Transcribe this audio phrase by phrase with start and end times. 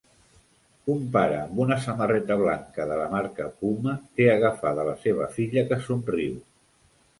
[0.93, 5.69] Un pare, amb una samarreta blanca de la marca Puma, té agafada la seva filla,
[5.71, 6.45] que somriu.